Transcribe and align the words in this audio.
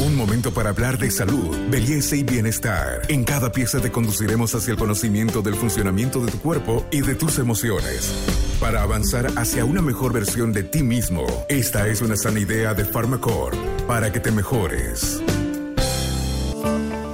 Un 0.00 0.14
momento 0.14 0.52
para 0.52 0.70
hablar 0.70 0.96
de 0.96 1.10
salud, 1.10 1.56
belleza 1.70 2.14
y 2.14 2.22
bienestar. 2.22 3.02
En 3.08 3.24
cada 3.24 3.50
pieza 3.50 3.80
te 3.80 3.90
conduciremos 3.90 4.54
hacia 4.54 4.70
el 4.70 4.78
conocimiento 4.78 5.42
del 5.42 5.56
funcionamiento 5.56 6.24
de 6.24 6.30
tu 6.30 6.38
cuerpo 6.38 6.86
y 6.92 7.00
de 7.00 7.16
tus 7.16 7.40
emociones. 7.40 8.12
Para 8.60 8.82
avanzar 8.82 9.26
hacia 9.36 9.64
una 9.64 9.82
mejor 9.82 10.12
versión 10.12 10.52
de 10.52 10.62
ti 10.62 10.84
mismo, 10.84 11.26
esta 11.48 11.88
es 11.88 12.00
una 12.00 12.16
sana 12.16 12.38
idea 12.38 12.74
de 12.74 12.84
Pharmacorp 12.84 13.56
para 13.88 14.12
que 14.12 14.20
te 14.20 14.30
mejores. 14.30 15.20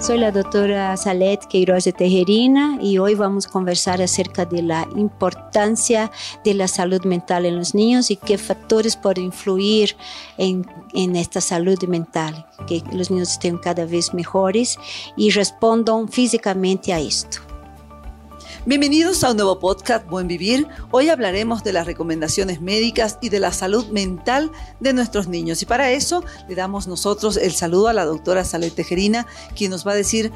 Soy 0.04 0.18
la 0.18 0.30
doctora 0.30 0.94
Salet 0.98 1.46
Queiroz 1.46 1.84
de 1.84 1.94
Tejerina 1.94 2.78
y 2.78 2.98
hoy 2.98 3.14
vamos 3.14 3.46
a 3.46 3.48
conversar 3.48 4.02
acerca 4.02 4.44
de 4.44 4.60
la 4.60 4.86
importancia 4.96 6.10
de 6.44 6.52
la 6.52 6.68
salud 6.68 7.02
mental 7.06 7.46
en 7.46 7.56
los 7.56 7.74
niños 7.74 8.10
y 8.10 8.16
qué 8.16 8.36
factores 8.36 8.96
pueden 8.96 9.24
influir 9.24 9.96
en, 10.36 10.66
en 10.92 11.16
esta 11.16 11.40
salud 11.40 11.82
mental, 11.84 12.46
que 12.66 12.82
los 12.92 13.10
niños 13.10 13.32
estén 13.32 13.56
cada 13.56 13.86
vez 13.86 14.12
mejores 14.12 14.78
y 15.16 15.30
respondan 15.30 16.06
físicamente 16.10 16.92
a 16.92 17.00
esto. 17.00 17.53
Bienvenidos 18.66 19.22
a 19.22 19.32
un 19.32 19.36
nuevo 19.36 19.58
podcast 19.58 20.08
Buen 20.08 20.26
Vivir. 20.26 20.66
Hoy 20.90 21.10
hablaremos 21.10 21.62
de 21.64 21.74
las 21.74 21.84
recomendaciones 21.84 22.62
médicas 22.62 23.18
y 23.20 23.28
de 23.28 23.38
la 23.38 23.52
salud 23.52 23.88
mental 23.88 24.50
de 24.80 24.94
nuestros 24.94 25.28
niños. 25.28 25.60
Y 25.60 25.66
para 25.66 25.90
eso 25.90 26.24
le 26.48 26.54
damos 26.54 26.88
nosotros 26.88 27.36
el 27.36 27.52
saludo 27.52 27.88
a 27.88 27.92
la 27.92 28.06
doctora 28.06 28.42
Salet 28.42 28.74
Tejerina, 28.74 29.26
quien 29.54 29.70
nos 29.70 29.86
va 29.86 29.92
a 29.92 29.96
decir 29.96 30.32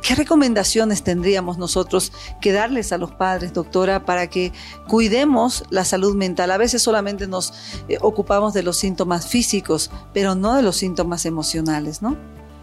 ¿Qué 0.00 0.14
recomendaciones 0.14 1.02
tendríamos 1.02 1.58
nosotros 1.58 2.12
que 2.40 2.52
darles 2.52 2.92
a 2.92 2.96
los 2.96 3.12
padres, 3.12 3.52
doctora, 3.52 4.06
para 4.06 4.30
que 4.30 4.52
cuidemos 4.88 5.62
la 5.68 5.84
salud 5.84 6.16
mental? 6.16 6.50
A 6.52 6.56
veces 6.56 6.80
solamente 6.80 7.26
nos 7.26 7.52
eh, 7.86 7.98
ocupamos 8.00 8.54
de 8.54 8.62
los 8.62 8.78
síntomas 8.78 9.26
físicos, 9.26 9.90
pero 10.14 10.34
no 10.34 10.54
de 10.54 10.62
los 10.62 10.76
síntomas 10.76 11.26
emocionales, 11.26 12.00
¿no? 12.00 12.16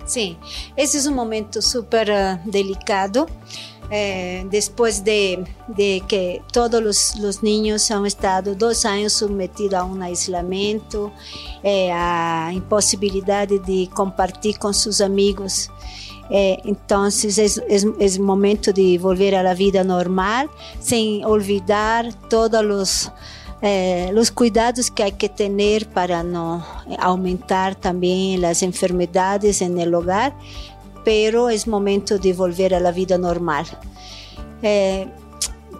Sí, 0.07 0.37
ese 0.77 0.97
es 0.97 1.05
un 1.05 1.15
momento 1.15 1.61
súper 1.61 2.09
uh, 2.09 2.49
delicado. 2.49 3.27
Eh, 3.89 4.45
después 4.51 5.03
de, 5.03 5.45
que 6.07 6.41
todos 6.51 7.15
los, 7.15 7.43
niños 7.43 7.89
han 7.89 8.05
estado 8.05 8.53
dos 8.53 8.85
años 8.85 9.13
sometidos 9.13 9.75
a 9.75 9.83
un 9.83 10.01
aislamiento, 10.03 11.13
eh, 11.63 11.89
a 11.91 12.51
imposibilidad 12.53 13.47
de 13.47 13.89
compartir 13.93 14.57
con 14.57 14.73
sus 14.73 14.99
amigos. 14.99 15.69
Eh, 16.29 16.59
entonces 16.65 17.37
es, 17.37 17.63
es, 17.69 17.87
es, 17.99 18.19
momento 18.19 18.73
de 18.73 18.97
volver 18.97 19.35
a 19.35 19.43
la 19.43 19.53
vida 19.53 19.85
normal, 19.85 20.49
sin 20.81 21.23
olvidar 21.23 22.13
todos 22.29 22.65
los, 22.65 23.11
eh, 23.61 24.09
los 24.13 24.31
cuidados 24.31 24.91
que 24.91 25.03
hay 25.03 25.13
que 25.13 25.29
tener 25.29 25.87
para 25.87 26.23
no 26.23 26.65
aumentar 26.99 27.75
también 27.75 28.41
las 28.41 28.61
enfermedades 28.61 29.61
en 29.61 29.79
el 29.79 29.93
hogar 29.95 30.35
pero 31.07 31.49
es 31.49 31.67
momento 31.67 32.17
de 32.17 32.33
volver 32.33 32.75
a 32.75 32.81
la 32.81 32.91
vida 32.91 33.17
normal. 33.17 33.65
Eh, 34.61 35.07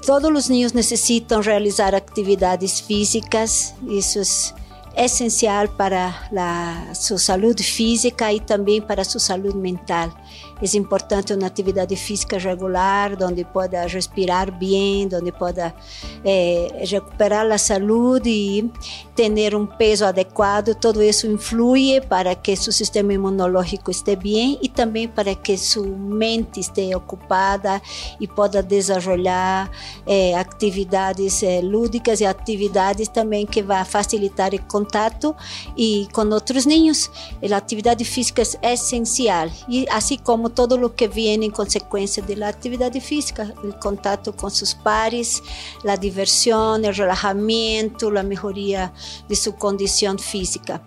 todos 0.05 0.31
los 0.31 0.49
niños 0.49 0.73
necesitan 0.73 1.43
realizar 1.43 1.93
actividades 1.95 2.81
físicas, 2.81 3.75
eso 3.91 4.21
es 4.21 4.53
esencial 4.95 5.67
para 5.67 6.29
la, 6.31 6.95
su 6.95 7.17
salud 7.17 7.57
física 7.59 8.31
y 8.31 8.39
también 8.39 8.87
para 8.87 9.03
su 9.03 9.19
salud 9.19 9.53
mental. 9.53 10.13
Es 10.61 10.73
importante 10.73 11.33
una 11.33 11.47
actividad 11.47 11.87
física 11.89 12.39
regular, 12.39 13.17
donde 13.17 13.45
pueda 13.45 13.87
respirar 13.87 14.57
bien, 14.57 15.09
donde 15.09 15.31
pueda 15.31 15.75
eh, 16.23 16.87
recuperar 16.89 17.45
la 17.45 17.57
salud 17.57 18.21
y 18.25 18.71
tener 19.15 19.55
un 19.55 19.67
peso 19.67 20.05
adecuado. 20.05 20.75
Todo 20.75 21.01
eso 21.01 21.27
influye 21.27 22.01
para 22.01 22.35
que 22.35 22.55
su 22.55 22.71
sistema 22.71 23.13
inmunológico 23.13 23.91
esté 23.91 24.15
bien 24.15 24.57
y 24.61 24.69
también 24.69 25.11
para 25.11 25.35
que 25.35 25.57
su 25.57 25.85
mente 25.85 26.59
esté 26.61 26.95
ocupada 26.95 27.81
y 28.19 28.27
pueda 28.27 28.61
desarrollar 28.61 29.71
eh, 30.05 30.35
actividades 30.35 31.43
eh, 31.43 31.61
lúdicas 31.61 32.21
y 32.21 32.25
actividades 32.25 33.11
también 33.11 33.47
que 33.47 33.61
va 33.61 33.81
a 33.81 33.85
facilitar 33.85 34.53
el 34.53 34.65
contacto 34.65 35.35
y 35.75 36.07
con 36.07 36.31
otros 36.33 36.65
niños. 36.65 37.11
La 37.41 37.57
actividad 37.57 37.97
física 37.99 38.41
es 38.41 38.57
esencial 38.61 39.51
y 39.67 39.85
así 39.91 40.17
como 40.27 40.49
todo 40.49 40.77
lo 40.77 40.93
que 40.93 41.07
viene 41.07 41.45
en 41.45 41.51
consecuencia 41.51 42.21
de 42.21 42.35
la 42.35 42.49
actividad 42.49 42.91
física, 42.99 43.53
el 43.63 43.79
contacto 43.79 44.35
con 44.35 44.51
sus 44.51 44.75
pares, 44.75 45.41
la 45.85 45.95
diversión, 45.95 46.83
el 46.83 46.93
relajamiento, 46.93 48.11
la 48.11 48.23
mejoría 48.23 48.91
de 49.29 49.37
su 49.37 49.55
condición 49.55 50.19
física. 50.19 50.81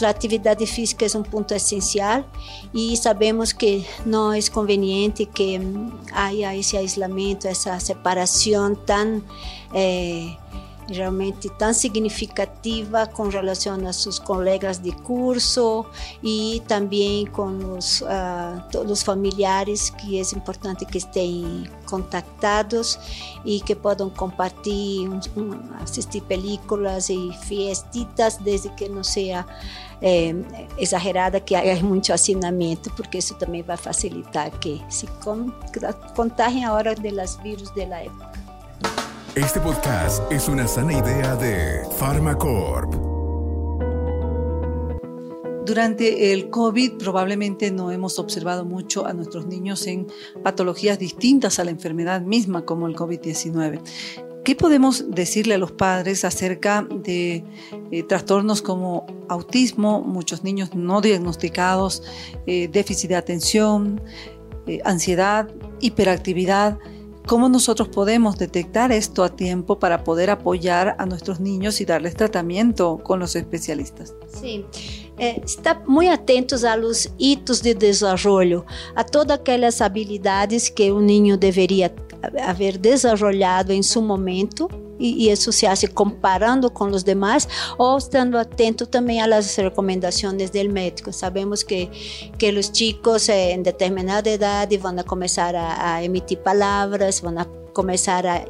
La 0.00 0.10
actividad 0.10 0.56
física 0.60 1.06
es 1.06 1.16
un 1.16 1.24
punto 1.24 1.56
esencial 1.56 2.24
y 2.72 2.96
sabemos 2.96 3.52
que 3.52 3.84
no 4.04 4.32
es 4.32 4.48
conveniente 4.48 5.26
que 5.26 5.60
haya 6.12 6.54
ese 6.54 6.78
aislamiento, 6.78 7.48
esa 7.48 7.80
separación 7.80 8.78
tan... 8.86 9.24
Eh, 9.74 10.36
realmente 10.88 11.48
tan 11.50 11.72
significativa 11.72 13.06
com 13.06 13.28
relação 13.28 13.74
a 13.86 13.92
seus 13.92 14.18
colegas 14.18 14.78
de 14.78 14.92
curso 14.92 15.84
e 16.22 16.62
também 16.66 17.26
com 17.26 17.76
os, 17.76 18.00
uh, 18.02 18.80
os 18.86 19.02
familiares, 19.02 19.90
que 19.90 20.18
é 20.18 20.22
importante 20.36 20.84
que 20.84 20.98
estejam 20.98 21.64
contactados 21.86 22.98
e 23.44 23.60
que 23.60 23.74
possam 23.74 24.10
compartilhar, 24.10 25.20
assistir 25.82 26.22
películas 26.22 27.08
e 27.08 27.32
fiestitas, 27.42 28.36
desde 28.36 28.68
que 28.70 28.88
não 28.88 29.04
seja 29.04 29.44
é, 30.02 30.34
exagerada, 30.78 31.40
que 31.40 31.54
há 31.54 31.76
muito 31.82 32.12
assinamento, 32.12 32.90
porque 32.92 33.18
isso 33.18 33.34
também 33.34 33.62
vai 33.62 33.76
facilitar 33.76 34.50
que 34.58 34.82
se 34.88 35.06
contagiem 36.14 36.64
a 36.64 36.72
hora 36.72 36.94
dos 36.94 37.36
vírus 37.36 37.70
da 37.70 37.82
época. 37.82 38.33
Este 39.36 39.58
podcast 39.58 40.30
es 40.30 40.48
una 40.48 40.68
sana 40.68 40.92
idea 40.92 41.34
de 41.34 41.82
Pharmacorp. 41.98 42.94
Durante 45.66 46.32
el 46.32 46.50
COVID 46.50 46.98
probablemente 46.98 47.72
no 47.72 47.90
hemos 47.90 48.20
observado 48.20 48.64
mucho 48.64 49.06
a 49.06 49.12
nuestros 49.12 49.46
niños 49.46 49.88
en 49.88 50.06
patologías 50.44 51.00
distintas 51.00 51.58
a 51.58 51.64
la 51.64 51.72
enfermedad 51.72 52.20
misma 52.20 52.64
como 52.64 52.86
el 52.86 52.94
COVID-19. 52.94 53.80
¿Qué 54.44 54.54
podemos 54.54 55.10
decirle 55.10 55.54
a 55.54 55.58
los 55.58 55.72
padres 55.72 56.24
acerca 56.24 56.86
de 56.88 57.42
eh, 57.90 58.04
trastornos 58.04 58.62
como 58.62 59.04
autismo, 59.28 60.00
muchos 60.02 60.44
niños 60.44 60.76
no 60.76 61.00
diagnosticados, 61.00 62.04
eh, 62.46 62.68
déficit 62.68 63.08
de 63.08 63.16
atención, 63.16 64.00
eh, 64.68 64.78
ansiedad, 64.84 65.52
hiperactividad? 65.80 66.78
¿Cómo 67.26 67.48
nosotros 67.48 67.88
podemos 67.88 68.36
detectar 68.36 68.92
esto 68.92 69.24
a 69.24 69.30
tiempo 69.30 69.78
para 69.78 70.04
poder 70.04 70.28
apoyar 70.28 70.94
a 70.98 71.06
nuestros 71.06 71.40
niños 71.40 71.80
y 71.80 71.86
darles 71.86 72.14
tratamiento 72.16 72.98
con 73.02 73.18
los 73.18 73.34
especialistas? 73.34 74.14
Sí, 74.40 74.66
eh, 75.18 75.42
muy 75.86 76.08
atentos 76.08 76.64
a 76.64 76.76
los 76.76 77.10
hitos 77.16 77.62
de 77.62 77.74
desarrollo, 77.74 78.66
a 78.94 79.04
todas 79.04 79.38
aquellas 79.38 79.80
habilidades 79.80 80.70
que 80.70 80.92
un 80.92 81.06
niño 81.06 81.38
debería 81.38 81.94
haber 82.42 82.78
desarrollado 82.78 83.72
en 83.72 83.82
su 83.82 84.02
momento 84.02 84.68
e, 84.98 85.26
e 85.26 85.30
associar-se 85.30 85.88
comparando 85.88 86.70
com 86.70 86.86
os 86.86 87.02
demais 87.02 87.46
ou 87.78 87.96
estando 87.98 88.36
atento 88.36 88.86
também 88.86 89.20
às 89.20 89.56
recomendações 89.56 90.50
do 90.50 90.72
médico. 90.72 91.12
Sabemos 91.12 91.62
que 91.62 91.90
que 92.38 92.50
os 92.50 92.70
chicos 92.72 93.28
eh, 93.28 93.52
em 93.52 93.62
determinada 93.62 94.30
idade 94.30 94.76
vão 94.76 94.96
começar 95.04 95.54
a, 95.54 95.94
a 95.94 96.04
emitir 96.04 96.38
palavras, 96.38 97.20
vão 97.20 97.38
a 97.38 97.63
começar 97.74 98.24
a 98.24 98.44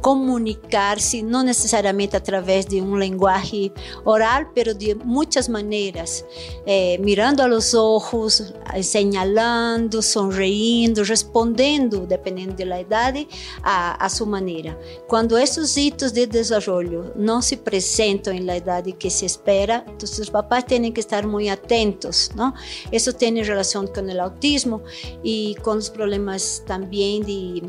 comunicar-se, 0.00 1.22
não 1.22 1.42
necessariamente 1.42 2.16
através 2.16 2.64
de 2.64 2.80
um 2.80 2.98
linguagem 2.98 3.72
oral, 4.04 4.46
mas 4.56 4.76
de 4.76 4.94
muitas 4.94 5.48
maneiras, 5.48 6.24
eh, 6.66 6.98
mirando 6.98 7.42
a 7.42 7.46
los 7.46 7.74
ojos, 7.74 8.52
señalando, 8.82 10.02
sonriendo, 10.02 11.02
respondendo, 11.02 12.06
dependendo 12.06 12.54
da 12.56 12.80
idade, 12.80 13.28
a, 13.62 14.04
a 14.04 14.08
sua 14.08 14.26
maneira. 14.26 14.78
Quando 15.06 15.36
esses 15.38 15.76
hitos 15.76 16.12
de 16.12 16.26
desenvolvimento 16.26 17.12
não 17.16 17.42
se 17.42 17.54
apresentam 17.54 18.34
na 18.40 18.56
idade 18.56 18.92
que 18.92 19.10
se 19.10 19.24
espera, 19.24 19.84
então 19.86 20.08
os 20.08 20.30
papais 20.30 20.64
têm 20.64 20.90
que 20.92 21.00
estar 21.00 21.26
muito 21.26 21.50
atentos, 21.50 22.30
não? 22.34 22.52
Isso 22.92 23.12
tem 23.12 23.42
relação 23.42 23.86
com 23.86 24.00
o 24.00 24.20
autismo 24.20 24.82
e 25.24 25.54
com 25.62 25.72
os 25.72 25.88
problemas 25.88 26.62
também 26.66 27.22
de, 27.22 27.62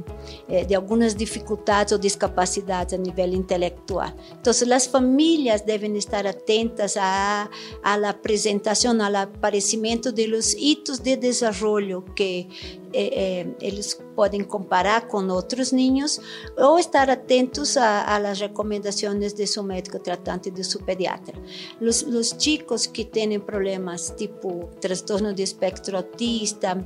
eh, 0.48 0.63
de 0.66 0.75
alguns 0.75 1.00
algunas 1.01 1.18
dificultades 1.18 1.94
o 1.94 1.98
discapacidades 1.98 2.94
a 2.94 2.98
nivel 2.98 3.33
intelectual. 3.33 4.15
Entonces, 4.31 4.68
las 4.68 4.88
familias 4.88 5.65
deben 5.65 5.95
estar 5.95 6.27
atentas 6.27 6.95
a, 6.98 7.50
a 7.83 7.98
la 7.98 8.21
presentación, 8.21 9.01
al 9.01 9.15
aparecimiento 9.15 10.12
de 10.12 10.27
los 10.27 10.56
hitos 10.56 11.01
de 11.03 11.18
desarrollo 11.18 12.06
que 12.15 12.48
eh, 12.94 13.48
eles 13.62 14.00
podem 14.16 14.44
comparar 14.44 15.08
com 15.08 15.26
outros 15.28 15.72
ninhos 15.72 16.20
ou 16.58 16.78
estar 16.78 17.10
atentos 17.10 17.78
às 17.78 18.40
recomendações 18.40 19.34
de 19.34 19.48
seu 19.48 19.64
médico 19.64 19.98
tratante, 20.00 20.52
de 20.52 20.64
seu 20.64 20.82
pediatra. 20.82 21.36
Os, 21.80 22.04
os 22.04 22.36
chicos 22.38 22.86
que 22.86 23.06
têm 23.06 23.40
problemas 23.40 24.14
tipo 24.18 24.70
transtorno 24.80 25.34
de 25.34 25.44
espectro 25.44 25.98
autista 25.98 26.78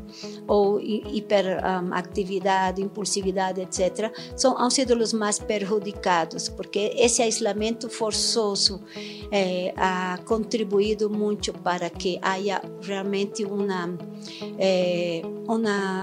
ou 0.47 0.79
hiperatividade, 0.79 2.81
um, 2.81 2.85
impulsividade, 2.85 3.61
etc., 3.61 4.11
han 4.57 4.71
sido 4.71 4.97
os 4.97 5.13
mais 5.13 5.39
perjudicados, 5.39 6.49
porque 6.49 6.93
esse 6.95 7.23
isolamento 7.23 7.89
forçoso 7.89 8.81
eh, 9.31 9.73
ha 9.75 10.19
contribuído 10.25 11.09
muito 11.09 11.53
para 11.53 11.89
que 11.89 12.19
haja 12.21 12.61
realmente 12.81 13.45
uma, 13.45 13.97
eh, 14.57 15.21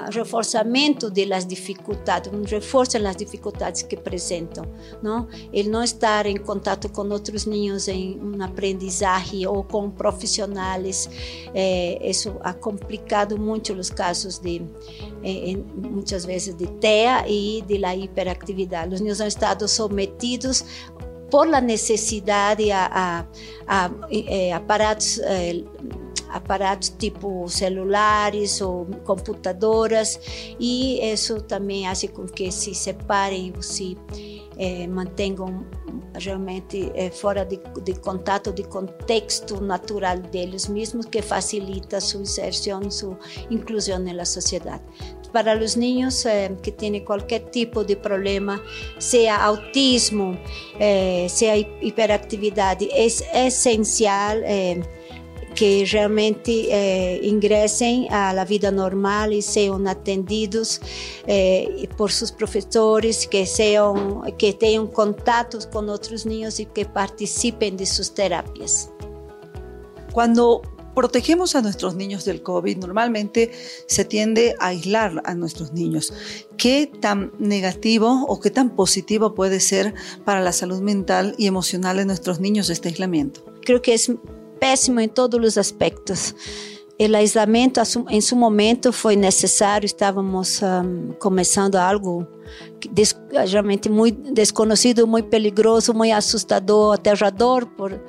um 0.09 0.11
reforçamento 0.11 1.11
das 1.11 1.47
dificuldades, 1.47 2.33
um 2.33 2.43
reforço 2.43 2.99
nas 2.99 3.17
dificuldades 3.17 3.83
que 3.83 3.97
apresentam. 3.97 4.65
Não? 5.03 5.29
Ele 5.53 5.69
não 5.69 5.83
estar 5.83 6.27
em 6.27 6.37
contato 6.37 6.89
com 6.91 7.09
outros 7.09 7.47
ninhos 7.47 7.89
em 7.89 8.19
uma 8.19 8.47
aprendizagem 8.47 9.47
ou 9.47 9.65
com 9.65 9.91
profissionais, 9.91 11.09
eh, 11.55 11.99
isso 12.03 12.37
ha 12.41 12.53
complicado 12.53 13.39
muito 13.39 13.73
os 13.73 13.91
casos 13.91 14.39
de, 14.39 14.63
eh, 15.23 15.57
muitas 15.77 16.25
vezes, 16.25 16.55
de 16.57 16.67
TEA 16.67 17.25
e 17.29 17.63
de 17.67 17.79
la 17.79 17.95
hiperactividade. 17.95 18.95
Os 18.95 19.01
ninhos 19.01 19.21
han 19.21 19.29
estado 19.29 19.69
sometidos 19.69 20.65
por 21.33 21.49
la 21.49 21.63
necessidade 21.63 22.71
a, 22.73 22.87
a, 22.87 23.27
a, 23.67 23.87
a 23.87 23.91
eh, 24.11 24.53
aparatos 24.53 25.19
eh, 25.25 25.65
aparatos 26.33 26.89
tipo 26.91 27.49
celulares 27.49 28.61
ou 28.61 28.87
computadoras 29.05 30.19
e 30.59 31.01
isso 31.13 31.41
também 31.43 31.85
faz 31.85 32.05
com 32.11 32.27
que 32.27 32.51
se 32.51 32.75
separem, 32.75 33.53
se 33.61 33.97
eh, 34.59 34.87
mantenham 34.87 35.65
realmente 36.15 36.91
eh, 36.95 37.11
fora 37.11 37.45
de, 37.45 37.61
de, 37.83 37.95
contato, 37.95 38.53
de 38.53 38.65
contexto 38.65 39.61
natural 39.61 40.19
deles 40.19 40.69
mesmos, 40.69 41.07
que 41.07 41.23
facilita 41.23 42.01
sua 42.01 42.23
inserção, 42.23 42.91
sua 42.91 43.19
inclusão 43.51 43.99
na 43.99 44.25
sociedade. 44.25 44.83
Para 45.33 45.57
os 45.57 45.77
niños 45.77 46.27
eh, 46.27 46.51
que 46.63 46.71
têm 46.71 47.03
qualquer 47.05 47.41
tipo 47.51 47.85
de 47.85 47.97
problema, 47.97 48.63
seja 48.99 49.37
autismo, 49.37 50.39
eh, 50.79 51.27
seja 51.29 51.57
hiperatividade, 51.81 52.89
é 52.91 53.47
essencial 53.47 54.37
que 55.55 55.85
realmente 55.85 56.69
eh, 56.71 57.21
ingressem 57.23 58.09
à 58.11 58.45
vida 58.45 58.71
normal 58.71 59.33
e 59.33 59.43
sejam 59.43 59.87
atendidos 59.87 60.81
eh, 61.27 61.89
por 61.97 62.11
seus 62.11 62.31
professores, 62.31 63.27
que 63.27 63.45
sejam, 63.47 64.23
que 64.39 64.53
tenham 64.53 64.87
contatos 64.87 65.65
com 65.67 65.87
outros 65.87 66.25
niños 66.25 66.59
e 66.59 66.65
que 66.65 66.85
participem 66.85 67.75
de 67.75 67.87
suas 67.87 68.09
terapias. 68.09 68.91
Cuando 70.13 70.63
protegemos 70.95 71.55
a 71.55 71.63
nuestros 71.63 71.95
niños 71.95 72.25
del 72.25 72.43
COVID, 72.43 72.79
normalmente 72.79 73.51
se 73.87 74.05
tiende 74.05 74.55
a 74.61 74.69
aislar 74.69 75.23
a 75.25 75.35
nuestros 75.35 75.73
niños. 75.73 76.13
¿Qué 76.57 76.91
tan 77.01 77.33
negativo 77.39 78.25
o 78.29 78.41
qué 78.41 78.51
tan 78.51 78.77
positivo 78.77 79.35
puede 79.35 79.61
ser 79.61 79.95
para 80.25 80.41
la 80.41 80.53
salud 80.53 80.81
mental 80.81 81.35
y 81.39 81.47
emocional 81.47 81.97
de 81.97 82.05
nuestros 82.05 82.41
niños 82.41 82.71
este 82.71 82.89
aislamiento? 82.89 83.45
Creo 83.63 83.81
que 83.81 83.95
es 83.95 84.13
péssimo 84.63 85.01
em 85.01 85.09
todos 85.09 85.45
os 85.45 85.59
aspectos. 85.59 86.33
O 87.01 87.17
isolamento, 87.17 87.81
em 88.09 88.21
seu 88.21 88.39
momento, 88.39 88.93
foi 88.93 89.17
necessário. 89.17 89.85
Estávamos 89.85 90.61
um, 90.63 91.15
começando 91.19 91.75
algo 91.75 92.25
des, 92.93 93.13
realmente 93.49 93.89
muito 93.89 94.33
desconhecido, 94.33 95.05
muito 95.05 95.29
perigoso, 95.29 95.93
muito 95.93 96.15
assustador, 96.15 96.95
aterrador, 96.95 97.67
por, 97.67 98.01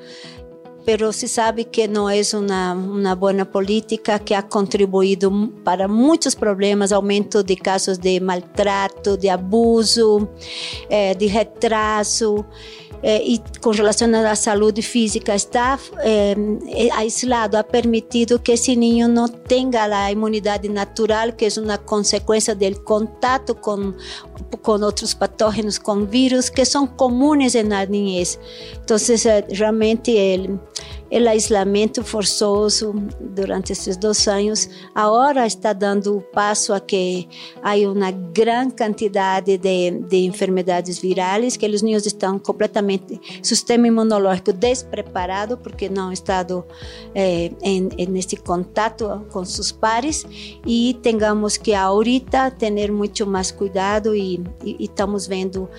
pero 0.85 1.11
se 1.11 1.27
sabe 1.27 1.63
que 1.63 1.87
não 1.87 2.07
é 2.07 2.21
uma, 2.35 2.73
uma 2.73 3.15
boa 3.15 3.45
política 3.45 4.19
que 4.19 4.35
ha 4.35 4.43
contribuído 4.43 5.31
para 5.63 5.87
muitos 5.87 6.35
problemas, 6.35 6.91
aumento 6.91 7.41
de 7.41 7.55
casos 7.55 7.97
de 7.97 8.19
maltrato, 8.19 9.17
de 9.17 9.27
abuso, 9.27 10.29
eh, 10.87 11.15
de 11.15 11.25
retraso 11.25 12.45
eh, 13.03 13.21
e 13.21 13.41
com 13.61 13.71
relação 13.71 14.09
à 14.15 14.33
saúde 14.33 14.81
física, 14.81 15.35
está 15.35 15.77
eh, 15.99 16.35
aislado, 16.93 17.57
ha 17.57 17.63
permitido 17.63 18.39
que 18.39 18.53
esse 18.53 18.75
ninho 18.77 19.09
não 19.09 19.27
tenha 19.27 19.83
a 19.83 20.11
imunidade 20.11 20.69
natural, 20.69 21.33
que 21.33 21.45
é 21.45 21.49
uma 21.59 21.77
consequência 21.77 22.55
do 22.55 22.81
contato 22.81 23.53
com, 23.53 23.93
com 24.61 24.71
outros 24.81 25.13
patógenos, 25.13 25.77
com 25.77 26.05
vírus, 26.05 26.49
que 26.49 26.63
são 26.63 26.87
comuns 26.87 27.53
na 27.55 27.85
niñez. 27.85 28.39
Então, 28.81 28.95
eh, 28.95 29.45
realmente, 29.51 30.09
ele 30.09 30.57
o 31.13 31.35
isolamento 31.35 32.03
forçoso 32.03 32.93
durante 33.19 33.71
esses 33.71 33.95
dois 33.95 34.27
anos 34.27 34.69
agora 34.95 35.45
está 35.45 35.71
dando 35.71 36.21
passo 36.33 36.73
a 36.73 36.79
que 36.79 37.27
há 37.61 37.75
uma 37.87 38.09
grande 38.09 38.73
quantidade 38.75 39.57
de, 39.57 39.91
de 39.91 40.17
enfermedades 40.25 40.97
virais 40.99 41.55
que 41.55 41.67
os 41.67 41.81
niños 41.81 42.05
estão 42.05 42.39
completamente 42.39 43.19
sistema 43.43 43.87
imunológico 43.87 44.51
despreparado 44.51 45.57
porque 45.57 45.87
não 45.87 46.11
estado 46.11 46.65
eh, 47.13 47.51
em, 47.61 47.89
em 47.97 48.17
esse 48.17 48.37
contato 48.37 49.25
com 49.31 49.45
seus 49.45 49.71
pares. 49.71 50.25
E 50.65 50.97
tengamos 51.01 51.57
que 51.57 51.73
ahorita 51.73 52.51
ter 52.51 52.91
muito 52.91 53.25
mais 53.27 53.51
cuidado 53.51 54.15
e, 54.15 54.35
e, 54.63 54.77
e 54.79 54.85
estamos 54.85 55.27
vendo 55.27 55.69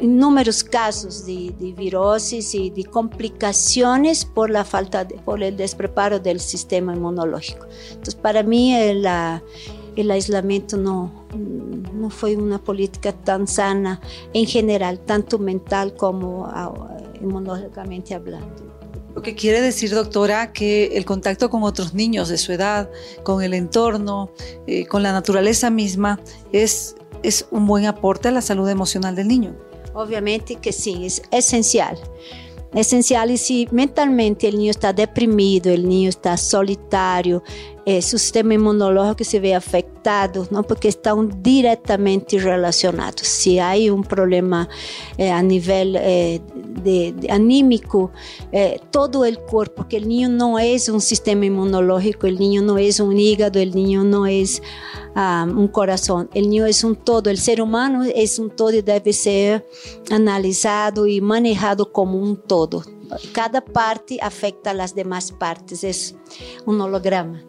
inúmeros 0.00 0.64
casos 0.64 1.26
de, 1.26 1.54
de, 1.58 1.72
viroses 1.72 2.54
y 2.54 2.70
de 2.70 2.84
complicaciones 2.84 4.24
por 4.24 4.50
la 4.50 4.64
falta, 4.64 5.04
de, 5.04 5.16
por 5.16 5.42
el 5.42 5.56
despreparo 5.56 6.20
del 6.20 6.40
sistema 6.40 6.94
inmunológico. 6.94 7.66
Entonces, 7.90 8.14
para 8.14 8.42
mí 8.42 8.74
el, 8.74 9.06
el 9.96 10.10
aislamiento 10.10 10.76
no, 10.76 11.26
no 11.92 12.10
fue 12.10 12.36
una 12.36 12.58
política 12.58 13.12
tan 13.12 13.46
sana 13.46 14.00
en 14.32 14.46
general, 14.46 15.00
tanto 15.00 15.38
mental 15.38 15.94
como 15.94 16.48
inmunológicamente 17.20 18.14
hablando. 18.14 18.74
Lo 19.14 19.22
que 19.22 19.36
quiere 19.36 19.60
decir, 19.60 19.90
doctora, 19.90 20.52
que 20.52 20.96
el 20.96 21.04
contacto 21.04 21.48
con 21.48 21.62
otros 21.62 21.94
niños 21.94 22.28
de 22.28 22.36
su 22.36 22.52
edad, 22.52 22.90
con 23.22 23.42
el 23.42 23.54
entorno, 23.54 24.32
eh, 24.66 24.86
con 24.86 25.04
la 25.04 25.12
naturaleza 25.12 25.70
misma, 25.70 26.18
es, 26.52 26.96
es 27.24 27.46
un 27.50 27.66
buen 27.66 27.86
aporte 27.86 28.28
a 28.28 28.30
la 28.30 28.40
salud 28.40 28.68
emocional 28.68 29.16
del 29.16 29.28
niño. 29.28 29.56
Obviamente 29.94 30.56
que 30.56 30.72
sim, 30.72 31.06
é 31.30 31.38
essencial. 31.38 31.96
É 32.74 32.80
essencial 32.80 33.30
e 33.30 33.38
se 33.38 33.68
mentalmente 33.72 34.46
o 34.48 34.52
ninho 34.52 34.70
está 34.70 34.92
deprimido, 34.92 35.70
o 35.70 35.76
ninho 35.76 36.08
está 36.08 36.36
solitário, 36.36 37.42
é, 37.86 38.00
seu 38.00 38.18
sistema 38.18 38.54
imunológico 38.54 39.24
se 39.24 39.38
vê 39.38 39.54
não 40.50 40.62
porque 40.62 40.88
estão 40.88 41.26
diretamente 41.26 42.36
relacionados. 42.36 43.26
Se 43.26 43.58
há 43.58 43.72
um 43.92 44.02
problema 44.02 44.68
é, 45.16 45.32
a 45.32 45.42
nível 45.42 45.96
é, 45.96 46.40
de, 46.82 47.14
anímico, 47.30 48.10
é, 48.52 48.78
todo 48.90 49.22
o 49.22 49.40
corpo, 49.42 49.76
porque 49.76 49.96
o 49.96 50.00
ninho 50.00 50.28
não 50.28 50.58
é 50.58 50.76
um 50.90 51.00
sistema 51.00 51.46
imunológico, 51.46 52.26
o 52.26 52.30
ninho 52.30 52.62
não 52.62 52.76
é 52.76 52.88
um 53.00 53.12
hígado, 53.12 53.58
o 53.58 53.64
ninho 53.64 54.04
não 54.04 54.26
é 54.26 54.42
ah, 55.14 55.46
um 55.48 55.66
coração. 55.66 56.28
O 56.34 56.40
ninho 56.40 56.64
é 56.66 56.86
um 56.86 56.94
todo, 56.94 57.30
o 57.30 57.36
ser 57.36 57.60
humano 57.60 58.04
é 58.04 58.24
um 58.40 58.48
todo 58.48 58.74
e 58.74 58.82
deve 58.82 59.12
ser 59.12 59.64
analisado 60.10 61.06
e 61.06 61.20
manejado 61.20 61.86
como 61.86 62.20
um 62.20 62.34
todo. 62.34 62.82
Cada 63.32 63.60
parte 63.60 64.18
afecta 64.20 64.70
a 64.70 64.74
las 64.74 64.94
demás 64.94 65.30
partes, 65.30 65.84
es 65.84 66.14
un 66.66 66.80
holograma. 66.80 67.44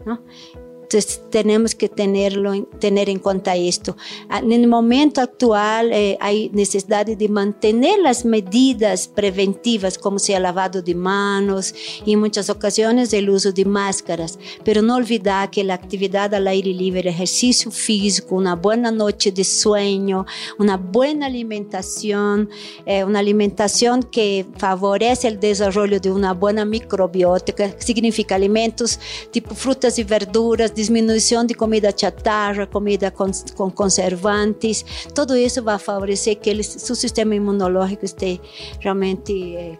Entonces 0.85 1.19
tenemos 1.31 1.73
que 1.73 1.89
tenerlo, 1.89 2.53
tener 2.79 3.09
en 3.09 3.17
cuenta 3.17 3.55
esto. 3.55 3.97
En 4.29 4.51
el 4.51 4.67
momento 4.67 5.19
actual 5.19 5.91
eh, 5.91 6.15
hay 6.21 6.49
necesidad 6.53 7.07
de 7.07 7.27
mantener 7.27 7.97
las 7.99 8.23
medidas 8.23 9.07
preventivas, 9.07 9.97
como 9.97 10.19
sea 10.19 10.39
lavado 10.39 10.83
de 10.83 10.93
manos 10.93 11.73
y 12.05 12.13
en 12.13 12.19
muchas 12.19 12.51
ocasiones 12.51 13.11
el 13.13 13.31
uso 13.31 13.51
de 13.51 13.65
máscaras, 13.65 14.37
pero 14.63 14.83
no 14.83 14.95
olvidar 14.95 15.49
que 15.49 15.63
la 15.63 15.73
actividad 15.73 16.31
al 16.35 16.47
aire 16.47 16.71
libre, 16.71 17.09
ejercicio 17.09 17.71
físico, 17.71 18.35
una 18.35 18.55
buena 18.55 18.91
noche 18.91 19.31
de 19.31 19.43
sueño, 19.43 20.27
una 20.59 20.77
buena 20.77 21.25
alimentación, 21.25 22.47
eh, 22.85 23.03
una 23.03 23.19
alimentación 23.19 24.03
que 24.03 24.45
favorece 24.57 25.29
el 25.29 25.39
desarrollo 25.39 25.99
de 25.99 26.11
una 26.11 26.33
buena 26.33 26.63
microbiótica, 26.63 27.73
significa 27.79 28.35
alimentos 28.35 28.99
tipo 29.31 29.55
frutas 29.55 29.97
y 29.97 30.03
verduras, 30.03 30.75
disminuição 30.85 31.45
de 31.45 31.53
comida 31.53 31.91
chatarra, 31.95 32.67
comida 32.67 33.09
com, 33.09 33.25
com 33.55 33.71
conservantes, 33.71 34.85
tudo 35.13 35.35
isso 35.35 35.63
vai 35.63 35.79
favorecer 35.79 36.37
que 36.37 36.49
ele, 36.49 36.63
seu 36.63 36.95
sistema 36.95 37.33
imunológico 37.33 38.05
esteja 38.05 38.39
realmente 38.79 39.33
eh, 39.55 39.77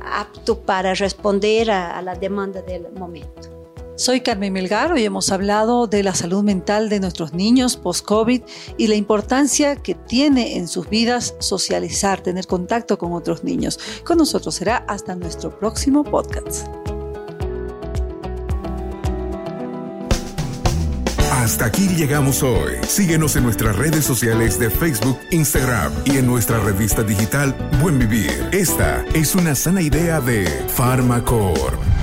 apto 0.00 0.54
para 0.56 0.92
responder 0.92 1.70
à 1.70 2.14
demanda 2.14 2.62
do 2.62 2.98
momento. 2.98 3.54
Soy 3.96 4.22
Carmen 4.22 4.52
Melgar 4.52 4.98
y 4.98 5.04
hemos 5.04 5.30
hablado 5.30 5.86
de 5.86 6.02
la 6.02 6.14
salud 6.14 6.42
mental 6.42 6.88
de 6.88 6.98
nuestros 6.98 7.32
niños 7.32 7.76
post-COVID 7.76 8.42
y 8.76 8.88
la 8.88 8.96
importancia 8.96 9.76
que 9.76 9.94
tiene 9.94 10.56
en 10.56 10.66
sus 10.66 10.90
vidas 10.90 11.36
socializar, 11.38 12.20
tener 12.20 12.48
contacto 12.48 12.98
con 12.98 13.12
otros 13.12 13.44
niños. 13.44 13.78
Con 14.04 14.18
nosotros 14.18 14.56
será 14.56 14.78
hasta 14.88 15.14
nuestro 15.14 15.56
próximo 15.56 16.02
podcast. 16.02 16.83
Hasta 21.44 21.66
aquí 21.66 21.88
llegamos 21.88 22.42
hoy. 22.42 22.72
Síguenos 22.88 23.36
en 23.36 23.42
nuestras 23.42 23.76
redes 23.76 24.02
sociales 24.02 24.58
de 24.58 24.70
Facebook, 24.70 25.20
Instagram 25.30 25.92
y 26.06 26.16
en 26.16 26.26
nuestra 26.26 26.58
revista 26.58 27.02
digital 27.02 27.54
Buen 27.82 27.98
Vivir. 27.98 28.48
Esta 28.50 29.04
es 29.12 29.34
una 29.34 29.54
sana 29.54 29.82
idea 29.82 30.22
de 30.22 30.46
Farmacor. 30.68 31.93